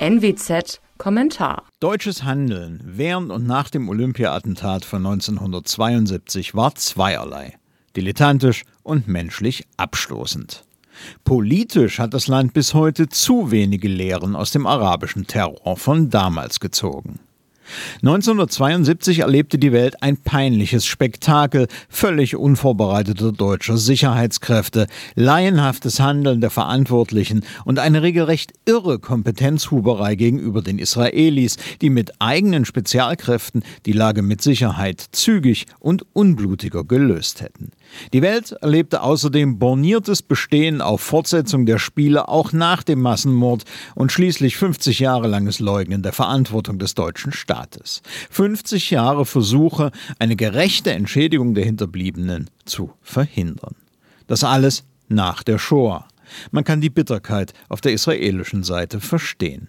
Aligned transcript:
NWZ 0.00 0.80
Kommentar. 0.96 1.64
Deutsches 1.80 2.22
Handeln 2.22 2.80
während 2.84 3.32
und 3.32 3.48
nach 3.48 3.68
dem 3.68 3.88
Olympia-Attentat 3.88 4.84
von 4.84 5.04
1972 5.04 6.54
war 6.54 6.76
zweierlei. 6.76 7.56
Dilettantisch 7.96 8.62
und 8.84 9.08
menschlich 9.08 9.66
abstoßend. 9.76 10.62
Politisch 11.24 11.98
hat 11.98 12.14
das 12.14 12.28
Land 12.28 12.52
bis 12.52 12.74
heute 12.74 13.08
zu 13.08 13.50
wenige 13.50 13.88
Lehren 13.88 14.36
aus 14.36 14.52
dem 14.52 14.68
arabischen 14.68 15.26
Terror 15.26 15.76
von 15.76 16.10
damals 16.10 16.60
gezogen. 16.60 17.18
1972 18.02 19.20
erlebte 19.20 19.58
die 19.58 19.72
Welt 19.72 20.02
ein 20.02 20.16
peinliches 20.16 20.86
Spektakel 20.86 21.68
völlig 21.88 22.36
unvorbereiteter 22.36 23.32
deutscher 23.32 23.76
Sicherheitskräfte, 23.76 24.86
laienhaftes 25.14 26.00
Handeln 26.00 26.40
der 26.40 26.50
Verantwortlichen 26.50 27.44
und 27.64 27.78
eine 27.78 28.02
regelrecht 28.02 28.52
irre 28.64 28.98
Kompetenzhuberei 28.98 30.14
gegenüber 30.14 30.62
den 30.62 30.78
Israelis, 30.78 31.56
die 31.80 31.90
mit 31.90 32.12
eigenen 32.20 32.64
Spezialkräften 32.64 33.62
die 33.86 33.92
Lage 33.92 34.22
mit 34.22 34.42
Sicherheit 34.42 35.04
zügig 35.12 35.66
und 35.78 36.06
unblutiger 36.12 36.84
gelöst 36.84 37.40
hätten. 37.40 37.70
Die 38.12 38.22
Welt 38.22 38.52
erlebte 38.52 39.02
außerdem 39.02 39.58
borniertes 39.58 40.22
Bestehen 40.22 40.80
auf 40.80 41.00
Fortsetzung 41.00 41.66
der 41.66 41.78
Spiele 41.78 42.28
auch 42.28 42.52
nach 42.52 42.82
dem 42.82 43.00
Massenmord 43.00 43.64
und 43.94 44.12
schließlich 44.12 44.56
50 44.56 44.98
Jahre 44.98 45.26
langes 45.26 45.58
Leugnen 45.58 46.02
der 46.02 46.12
Verantwortung 46.12 46.78
des 46.78 46.94
deutschen 46.94 47.32
Staates. 47.32 47.57
50 48.30 48.90
Jahre 48.90 49.26
Versuche, 49.26 49.90
eine 50.18 50.36
gerechte 50.36 50.92
Entschädigung 50.92 51.54
der 51.54 51.64
Hinterbliebenen 51.64 52.50
zu 52.64 52.92
verhindern. 53.02 53.74
Das 54.26 54.44
alles 54.44 54.84
nach 55.08 55.42
der 55.42 55.58
Shoah. 55.58 56.06
Man 56.50 56.64
kann 56.64 56.80
die 56.80 56.90
Bitterkeit 56.90 57.54
auf 57.68 57.80
der 57.80 57.92
israelischen 57.92 58.62
Seite 58.62 59.00
verstehen. 59.00 59.68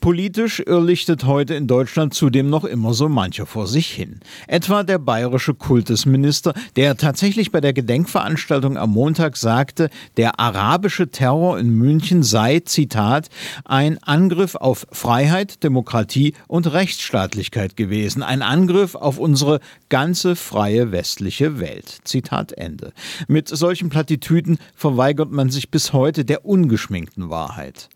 Politisch 0.00 0.60
irrlichtet 0.60 1.24
heute 1.24 1.54
in 1.54 1.66
Deutschland 1.66 2.14
zudem 2.14 2.50
noch 2.50 2.64
immer 2.64 2.94
so 2.94 3.08
mancher 3.08 3.46
vor 3.46 3.66
sich 3.66 3.90
hin. 3.90 4.20
Etwa 4.46 4.82
der 4.82 4.98
bayerische 4.98 5.54
Kultusminister, 5.54 6.54
der 6.76 6.96
tatsächlich 6.96 7.50
bei 7.50 7.60
der 7.60 7.72
Gedenkveranstaltung 7.72 8.76
am 8.76 8.90
Montag 8.90 9.36
sagte, 9.36 9.90
der 10.16 10.40
arabische 10.40 11.10
Terror 11.10 11.58
in 11.58 11.70
München 11.70 12.22
sei, 12.22 12.60
Zitat, 12.60 13.28
ein 13.64 14.02
Angriff 14.02 14.54
auf 14.54 14.86
Freiheit, 14.92 15.62
Demokratie 15.62 16.34
und 16.48 16.72
Rechtsstaatlichkeit 16.72 17.76
gewesen, 17.76 18.22
ein 18.22 18.42
Angriff 18.42 18.94
auf 18.94 19.18
unsere 19.18 19.60
ganze 19.88 20.36
freie 20.36 20.92
westliche 20.92 21.60
Welt. 21.60 21.98
Zitat 22.04 22.52
Ende. 22.52 22.92
Mit 23.28 23.48
solchen 23.48 23.88
Plattitüden 23.88 24.58
verweigert 24.74 25.30
man 25.30 25.50
sich 25.50 25.70
bis 25.70 25.92
heute 25.92 26.24
der 26.24 26.44
ungeschminkten 26.44 27.30
Wahrheit. 27.30 27.88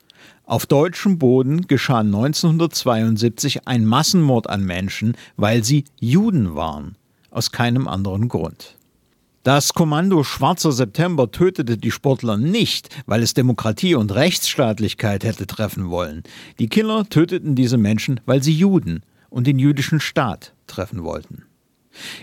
Auf 0.44 0.67
deutschem 0.67 1.19
Boden 1.19 1.67
geschah 1.67 2.00
1972 2.00 3.67
ein 3.67 3.84
Massenmord 3.84 4.48
an 4.50 4.64
Menschen, 4.64 5.17
weil 5.36 5.64
sie 5.64 5.84
Juden 6.00 6.55
waren. 6.55 6.97
Aus 7.30 7.50
keinem 7.50 7.89
anderen 7.89 8.28
Grund. 8.28 8.77
Das 9.45 9.75
Kommando 9.75 10.22
Schwarzer 10.22 10.72
September 10.72 11.30
tötete 11.30 11.77
die 11.77 11.91
Sportler 11.91 12.39
nicht, 12.39 12.89
weil 13.05 13.22
es 13.22 13.34
Demokratie 13.34 13.95
und 13.95 14.14
Rechtsstaatlichkeit 14.14 15.22
hätte 15.22 15.47
treffen 15.47 15.91
wollen. 15.91 16.22
Die 16.58 16.69
Killer 16.69 17.06
töteten 17.08 17.55
diese 17.55 17.77
Menschen, 17.77 18.20
weil 18.25 18.42
sie 18.42 18.55
Juden 18.55 19.02
und 19.28 19.47
den 19.47 19.58
jüdischen 19.58 20.00
Staat 20.00 20.55
treffen 20.67 21.02
wollten. 21.02 21.42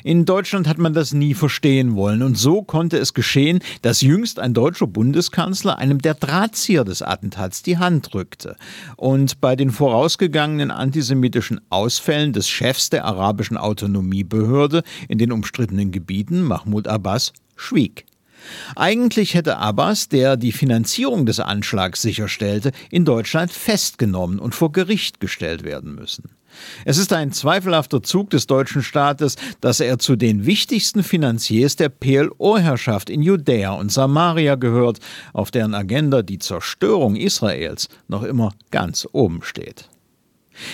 In 0.03 0.25
Deutschland 0.25 0.67
hat 0.67 0.77
man 0.77 0.93
das 0.93 1.13
nie 1.13 1.33
verstehen 1.33 1.95
wollen 1.95 2.21
und 2.21 2.37
so 2.37 2.61
konnte 2.61 2.97
es 2.97 3.13
geschehen, 3.13 3.59
dass 3.81 4.01
jüngst 4.01 4.39
ein 4.39 4.53
deutscher 4.53 4.87
Bundeskanzler 4.87 5.77
einem 5.77 5.99
der 5.99 6.13
Drahtzieher 6.13 6.83
des 6.83 7.01
Attentats 7.01 7.63
die 7.63 7.77
Hand 7.77 8.13
drückte 8.13 8.55
und 8.97 9.41
bei 9.41 9.55
den 9.55 9.71
vorausgegangenen 9.71 10.71
antisemitischen 10.71 11.61
Ausfällen 11.69 12.33
des 12.33 12.47
Chefs 12.49 12.89
der 12.89 13.05
arabischen 13.05 13.57
Autonomiebehörde 13.57 14.83
in 15.07 15.17
den 15.17 15.31
umstrittenen 15.31 15.91
Gebieten, 15.91 16.43
Mahmoud 16.43 16.87
Abbas, 16.87 17.33
schwieg. 17.55 18.05
Eigentlich 18.75 19.33
hätte 19.33 19.57
Abbas, 19.57 20.09
der 20.09 20.37
die 20.37 20.51
Finanzierung 20.51 21.25
des 21.25 21.39
Anschlags 21.39 22.01
sicherstellte, 22.01 22.71
in 22.89 23.05
Deutschland 23.05 23.51
festgenommen 23.51 24.39
und 24.39 24.55
vor 24.55 24.71
Gericht 24.71 25.19
gestellt 25.19 25.63
werden 25.63 25.95
müssen. 25.95 26.31
Es 26.85 26.97
ist 26.97 27.13
ein 27.13 27.31
zweifelhafter 27.31 28.03
Zug 28.03 28.29
des 28.29 28.47
deutschen 28.47 28.83
Staates, 28.83 29.35
dass 29.61 29.79
er 29.79 29.99
zu 29.99 30.15
den 30.15 30.45
wichtigsten 30.45 31.03
Finanziers 31.03 31.75
der 31.75 31.89
PLO-Herrschaft 31.89 33.09
in 33.09 33.21
Judäa 33.21 33.71
und 33.71 33.91
Samaria 33.91 34.55
gehört, 34.55 34.99
auf 35.33 35.51
deren 35.51 35.73
Agenda 35.73 36.21
die 36.21 36.39
Zerstörung 36.39 37.15
Israels 37.15 37.87
noch 38.07 38.23
immer 38.23 38.53
ganz 38.69 39.07
oben 39.11 39.41
steht. 39.43 39.90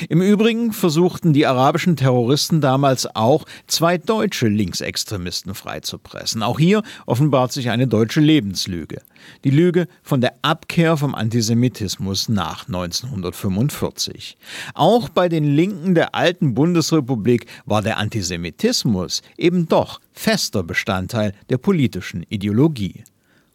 Im 0.09 0.21
Übrigen 0.21 0.73
versuchten 0.73 1.33
die 1.33 1.45
arabischen 1.45 1.95
Terroristen 1.95 2.61
damals 2.61 3.15
auch, 3.15 3.45
zwei 3.67 3.97
deutsche 3.97 4.47
Linksextremisten 4.47 5.55
freizupressen. 5.55 6.43
Auch 6.43 6.59
hier 6.59 6.83
offenbart 7.05 7.51
sich 7.51 7.69
eine 7.69 7.87
deutsche 7.87 8.21
Lebenslüge. 8.21 9.01
Die 9.43 9.49
Lüge 9.49 9.87
von 10.03 10.21
der 10.21 10.33
Abkehr 10.41 10.97
vom 10.97 11.15
Antisemitismus 11.15 12.29
nach 12.29 12.67
1945. 12.67 14.37
Auch 14.73 15.09
bei 15.09 15.29
den 15.29 15.43
Linken 15.43 15.95
der 15.95 16.15
alten 16.15 16.53
Bundesrepublik 16.53 17.45
war 17.65 17.81
der 17.81 17.97
Antisemitismus 17.97 19.21
eben 19.37 19.67
doch 19.67 19.99
fester 20.13 20.63
Bestandteil 20.63 21.33
der 21.49 21.57
politischen 21.57 22.23
Ideologie. 22.23 23.03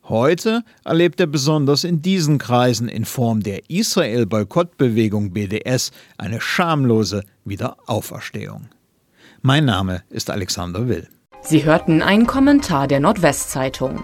Heute 0.08 0.64
erlebt 0.84 1.20
er 1.20 1.28
besonders 1.28 1.84
in 1.84 2.02
diesen 2.02 2.38
Kreisen 2.38 2.88
in 2.88 3.04
Form 3.04 3.42
der 3.42 3.70
Israel-Boykottbewegung 3.70 5.32
BDS 5.32 5.92
eine 6.18 6.40
schamlose 6.40 7.22
Wiederauferstehung. 7.44 8.68
Mein 9.42 9.64
Name 9.64 10.02
ist 10.10 10.28
Alexander 10.28 10.88
Will. 10.88 11.08
Sie 11.42 11.64
hörten 11.64 12.02
einen 12.02 12.26
Kommentar 12.26 12.88
der 12.88 12.98
Nordwestzeitung. 12.98 14.02